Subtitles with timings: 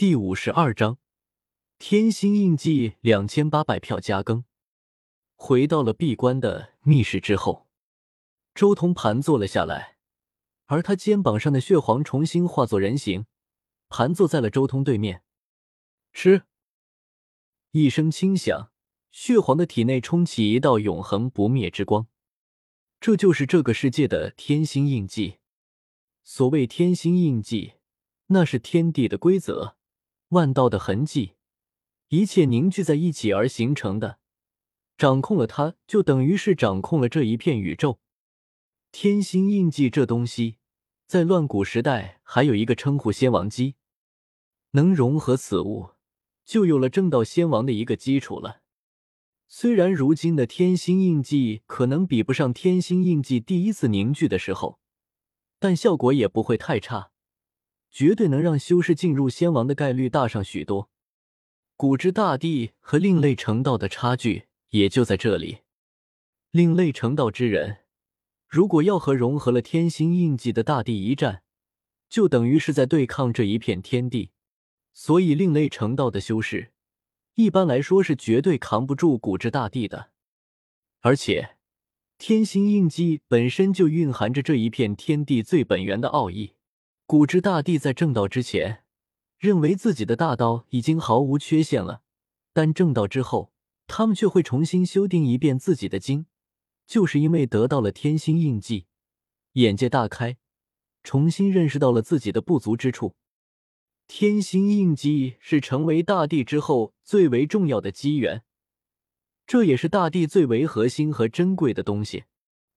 [0.00, 0.96] 第五十二章
[1.78, 4.44] 天星印记两千八百票加更。
[5.34, 7.68] 回到了闭关的密室之后，
[8.54, 9.98] 周通盘坐了下来，
[10.64, 13.26] 而他肩膀上的血皇重新化作人形，
[13.90, 15.22] 盘坐在了周通对面。
[16.14, 16.44] 吃！
[17.72, 18.72] 一声轻响，
[19.10, 22.06] 血皇的体内冲起一道永恒不灭之光。
[22.98, 25.40] 这就是这个世界的天星印记。
[26.24, 27.74] 所谓天星印记，
[28.28, 29.76] 那是天地的规则，
[30.30, 31.34] 万道的痕迹，
[32.08, 34.20] 一切凝聚在一起而形成的。
[34.96, 37.98] 掌控了它，就等于是掌控了这一片宇宙。
[38.92, 40.58] 天星印记这东西，
[41.06, 43.74] 在乱古时代还有一个称呼——仙王基，
[44.72, 45.90] 能融合此物，
[46.44, 48.60] 就有了正道仙王的一个基础了。
[49.48, 54.78] 虽然如今的天星印记可能比不上天星印记第一次凝聚的时候，
[55.58, 57.09] 但效果也不会太差，
[57.90, 60.90] 绝对能让修士进入仙王的概率大上许多。
[61.76, 65.58] 古之大帝和另类成道的差距也就在这里。
[66.50, 67.78] 另类成道之人，
[68.48, 71.42] 如果要和融合了天星印记的大地一战，
[72.08, 74.30] 就等于是在对抗这一片天地。
[74.92, 76.72] 所以，另类成道的修士。
[77.34, 80.10] 一般来说是绝对扛不住古之大帝的，
[81.00, 81.56] 而且
[82.18, 86.52] 天星印记本身就蕴含着这一片天地最本源的奥义。
[87.10, 88.84] 古之大帝在正道之前，
[89.36, 92.02] 认为自己的大道已经毫无缺陷了，
[92.52, 93.52] 但正道之后，
[93.88, 96.26] 他们却会重新修订一遍自己的经，
[96.86, 98.86] 就是因为得到了天星印记，
[99.54, 100.36] 眼界大开，
[101.02, 103.16] 重新认识到了自己的不足之处。
[104.06, 108.44] 天星印记是成为大帝之后最为重要的机缘，
[109.48, 112.26] 这也是大帝最为核心和珍贵的东西。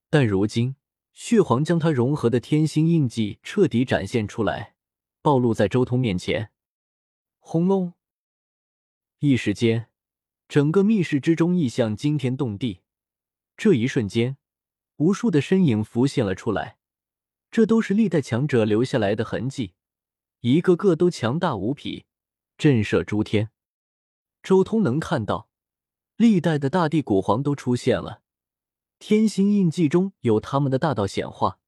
[0.10, 0.76] 但如今
[1.14, 4.76] 血皇将他融合的天星印记彻底展现出来，
[5.22, 6.52] 暴露在周通面前。
[7.40, 7.94] 轰隆！
[9.20, 9.90] 一时间，
[10.48, 12.82] 整个密室之中异象惊天动地。
[13.56, 14.38] 这一瞬间，
[14.98, 16.78] 无数的身影浮现了出来，
[17.52, 19.76] 这都是历代强者留下来的痕迹。
[20.40, 22.06] 一个个都强大无匹，
[22.58, 23.52] 震慑诸天。
[24.42, 25.48] 周通能看到，
[26.18, 28.23] 历代的大地古皇都出现了，
[29.06, 31.60] 天星印记中有他们的大道显化。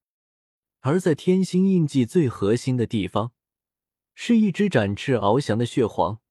[0.80, 3.34] 而在天星印记最核心的地方，
[4.14, 6.22] 是一只展翅翱翔的血皇，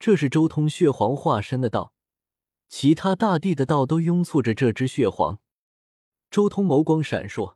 [0.00, 1.94] 这是周通血皇化身的道，
[2.68, 5.38] 其他大帝的道都拥簇着这只血皇。
[6.32, 7.54] 周通眸光闪烁。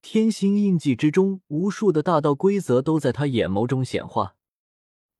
[0.00, 4.36] 天星印记之中，无数的大道规则都在他眼眸中显化，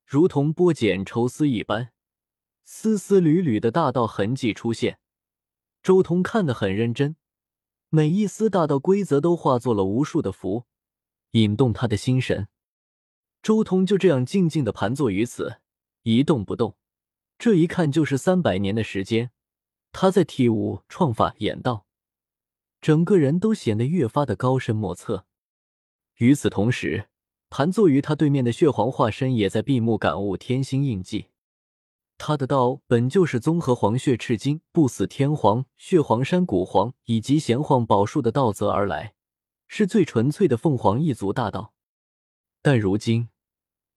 [0.07, 1.93] 如同剥茧抽丝一般，
[2.65, 4.99] 丝丝缕缕的大道痕迹出现。
[5.87, 7.15] 周通看得很认真，
[7.91, 10.65] 每一丝大道规则都化作了无数的符，
[11.31, 12.49] 引动他的心神。
[13.41, 15.61] 周通就这样静静的盘坐于此，
[16.03, 16.77] 一动不动。
[17.39, 19.31] 这一看就是三百年的时间，
[19.93, 21.87] 他在体悟创法演道。
[22.81, 25.25] 整个人都显得越发的高深莫测。
[26.17, 27.09] 与此同时，
[27.49, 31.29] 盘坐于他对面的血皇化身也在闭目感悟天星印记。
[32.19, 39.15] 他的道本就是综合黄血赤金、不死天皇、血皇山古皇以及玄黄宝树的道则而来，
[39.69, 41.75] 是最纯粹的凤凰一族大道。
[42.63, 43.29] 但如今，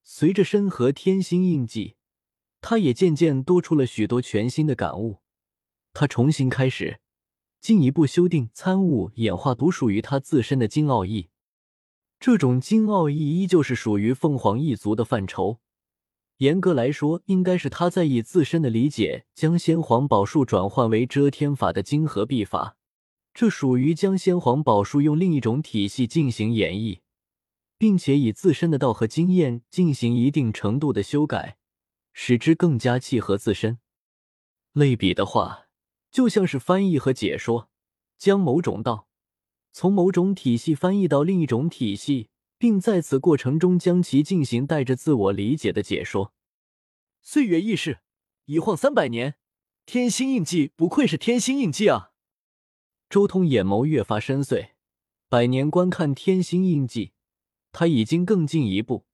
[0.04, 1.96] 随着身合天星印记，
[2.62, 5.20] 他也渐渐多出了许多全新的感悟。
[5.94, 7.00] 他重新开始。
[7.62, 11.30] 进一步修订、参悟、演化独属于他自身的金奥义。
[12.18, 15.60] 这种金奥义依旧是属于凤凰一族的范畴。
[16.40, 22.76] 严格来说，应该是他在以自身的理解，将先皇宝术转换为遮天法的金合璧法。
[23.34, 27.00] 这属于将先皇宝术用另一种体系进行演绎，
[27.78, 31.58] 并且以自身的道和经验进行一定程度的修改，
[32.12, 33.80] 使之更加契合自身。
[34.74, 35.68] 类比的话。
[36.12, 37.70] 就像是翻译和解说，
[38.18, 39.08] 将某种道
[39.72, 46.34] 从某种体系翻译到另一种体系，并在此过程中将其进行带着自我理解的解说。
[47.22, 48.02] 岁月易逝，
[48.46, 49.36] 一晃三百年，
[49.86, 52.12] 天星印记不愧是天星印记啊！
[53.10, 54.72] 周通眼眸越发深邃，
[55.30, 57.14] 百年观看天星印记，
[57.72, 59.06] 他已经更进一步，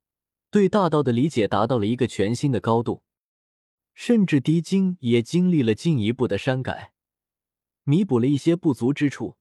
[0.49, 3.03] 对大道的理解达到了一个全新的高度。
[3.93, 6.91] 甚至低经也经历了进一步的删改，
[7.83, 9.37] 弥补了一些不足之处，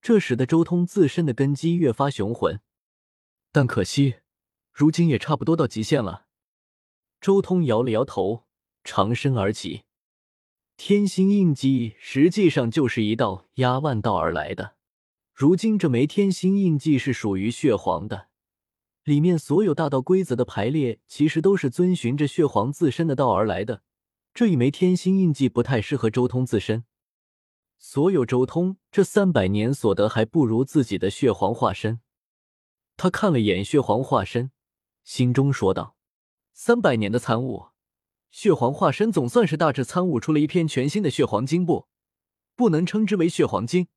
[0.00, 2.62] 这使得周通自身的根基越发雄浑。
[3.52, 4.16] 但可惜，
[4.72, 6.26] 如今也差不多到极限了。
[7.20, 8.44] 周通摇了摇头，
[8.84, 9.82] 长身而起。
[10.76, 14.76] 天星印记实际上就是一道压万道而来的，
[15.34, 18.28] 如今这枚天星印记是属于血皇的，
[19.04, 23.82] 里面所有大道规则的排列，其实都是遵循着血皇自身的道而来的。
[24.32, 26.84] 这一枚天星印记不太适合周通自身。
[27.78, 32.00] 所有周通这三百年所得，还不如自己的血皇化身。
[33.02, 34.50] 他看了眼血皇化身，
[35.04, 35.96] 心中说道
[36.52, 37.68] ：“三百年的参悟，
[38.30, 41.88] 血皇化身总算是大致参悟出了一篇全新的血皇经部，
[42.54, 43.88] 不能称之为血皇经，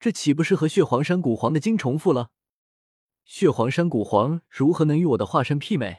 [0.00, 2.32] 这岂不是和血皇山古皇的经重复了？
[3.24, 5.98] 血皇山古皇如何能与我的化身媲美？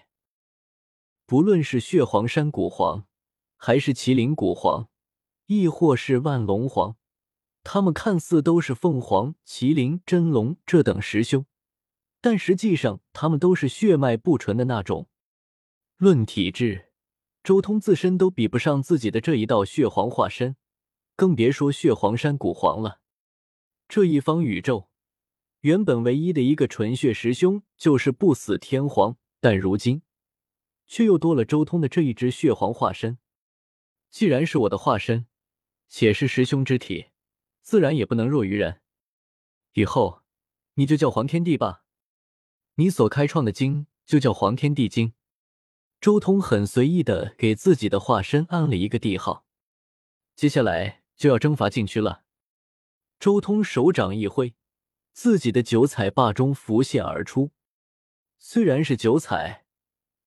[1.25, 3.05] 不论是血皇山古皇，
[3.55, 4.89] 还是麒麟古皇，
[5.45, 6.97] 亦或是万龙皇。”
[7.63, 11.45] 他们看似都是凤凰、麒麟、真龙这等十凶，
[12.23, 15.09] 但实际上他们都是血脉不纯的那种。
[15.97, 16.93] 论体质，
[17.43, 20.55] 周通自身都比不上自己的这一道血皇化身，
[21.17, 23.01] 更别说血皇山古皇了。
[23.89, 24.89] 这一方宇宙
[25.59, 30.01] 原本唯一的一个纯血师兄就是不死天皇，但如今
[30.87, 33.17] 却又多了周通的这一只血皇化身。
[34.09, 35.27] 既然是我的化身，
[35.89, 37.07] 且是师兄之体。
[37.61, 38.79] 自然也不能弱于人。
[39.73, 40.21] 以后
[40.75, 41.82] 你就叫黄天帝吧，
[42.75, 45.13] 你所开创的经就叫黄天地经。
[46.01, 49.45] 周通很随意的给自己的化身安了一个帝号。
[50.35, 52.23] 接下来就要征伐禁区了。
[53.19, 54.55] 周通手掌一挥，
[55.13, 57.51] 自己的九彩霸中浮现而出。
[58.37, 59.65] 虽然是九彩，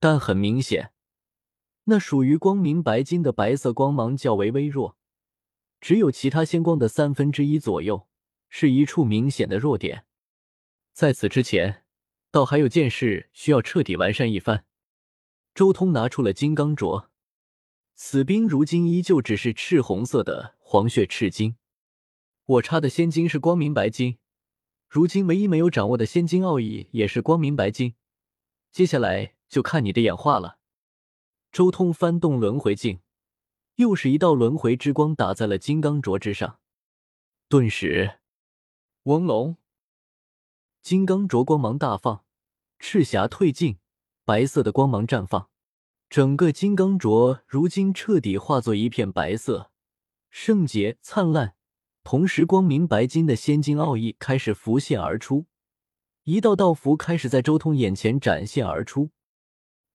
[0.01, 0.93] 但很明显，
[1.85, 4.97] 那属于光明白金的白色光芒较为微弱。
[5.79, 8.09] 只有其他仙光的三分之一左右，
[8.49, 10.07] 是一处明显的弱点。
[10.95, 11.85] 在此之前，
[12.37, 14.67] 倒还有件事需要彻底完善一番。
[15.55, 17.07] 周通拿出了金刚镯，
[17.95, 21.57] 此兵如今依旧只是赤红色的黄血赤金。
[22.45, 24.19] 我插的仙金是光明白金，
[24.87, 27.95] 如今唯一没有掌握的仙金奥义也是光明白金。
[28.71, 30.59] 接下来就看你的演化了。
[31.51, 33.01] 周通翻动轮回镜。
[33.77, 36.61] 又是一道轮回之光打在了金刚镯之上，
[37.49, 38.19] 顿时，
[39.05, 39.57] 嗡隆，
[40.83, 42.26] 金刚镯光芒大放，
[42.79, 43.79] 赤霞褪尽，
[44.25, 45.49] 白色的光芒绽放，
[46.09, 49.71] 整个金刚镯如今彻底化作一片白色，
[50.31, 51.55] 圣洁灿烂。
[52.05, 55.47] 同时，光明白金的仙金奥义开始浮现而出，
[56.23, 59.11] 一道道符开始在周通眼前展现而出。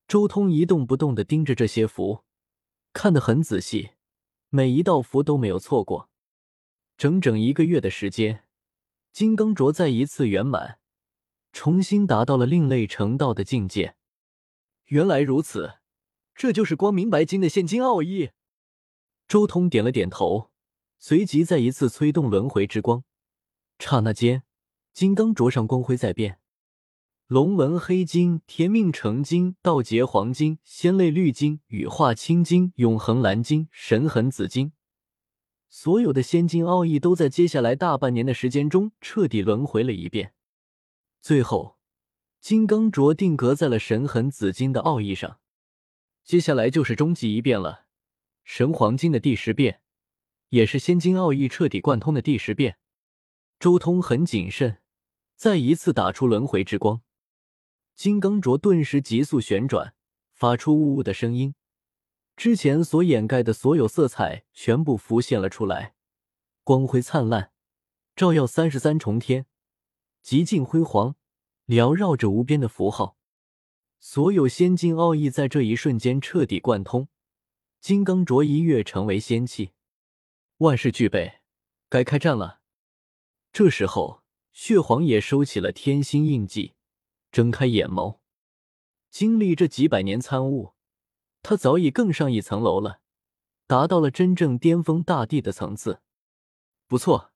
[0.10, 2.26] 周通一动不动的盯着这些符。
[2.92, 3.92] 看得很仔细，
[4.50, 6.10] 每一道符都没有错过。
[6.98, 8.44] 整整一个月的时间，
[9.14, 10.81] 金刚镯再一次圆满，
[11.52, 13.96] 重新达到了另类成道的境界。
[14.86, 15.76] 原来如此，
[16.36, 18.32] 这就是光明白金的现金奥义。
[19.28, 20.50] 周通点了点头，
[21.00, 23.04] 随即再一次催动轮回之光。
[23.80, 24.44] 刹那间，
[24.94, 26.40] 金刚镯上光辉在变。
[27.28, 34.74] 龙纹黑金、天命成金、道劫黄金、仙泪绿金、羽化青金、永恒蓝金、神痕紫金，
[35.70, 40.34] 所有的仙金奥义都在接下来大半年的时间中彻底轮回了一遍。
[41.22, 41.78] 最后，
[42.40, 45.40] 金刚镯定格在了神痕紫金的奥义上。
[46.24, 47.86] 接下来就是终极一变了，
[48.44, 49.82] 神黄金的第十变，
[50.50, 52.80] 也是仙金奥义彻底贯通的第十变。
[53.60, 54.80] 周通很谨慎，
[55.36, 57.04] 再一次打出轮回之光。
[57.94, 59.94] 金刚镯顿时急速旋转，
[60.34, 61.54] 发出呜呜的声音。
[62.36, 65.94] 之前所掩盖的所有色彩全部浮现了出来，
[66.64, 67.52] 光辉灿烂，
[68.16, 69.46] 照耀三十三重天，
[70.22, 71.16] 极尽辉煌，
[71.68, 73.18] 缭绕着无边的符号。
[74.00, 77.08] 所有仙境奥义在这一瞬间彻底贯通，
[77.80, 79.72] 金刚镯一跃成为仙器，
[80.58, 81.42] 万事俱备，
[81.90, 82.62] 该开战了。
[83.54, 86.74] 这时候，血皇也收起了天星印记。
[87.32, 88.20] 睁开眼眸，
[89.10, 90.74] 经历这几百年参悟，
[91.42, 93.00] 他早已更上一层楼了，
[93.68, 96.02] 达到了真正巅峰大帝的层次。
[96.88, 97.32] 不错，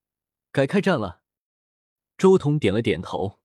[0.51, 1.22] 该开战了。
[2.17, 3.39] 周彤点了点头。